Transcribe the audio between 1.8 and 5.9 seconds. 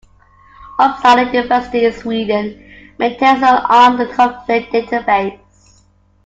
in Sweden maintains the Armed Conflict Database.